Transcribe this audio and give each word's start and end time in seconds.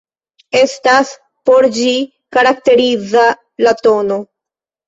Estas 0.59 1.11
por 1.49 1.67
ĝi 1.77 1.91
karakteriza 2.39 3.29
la 3.67 3.75
tn. 3.85 4.19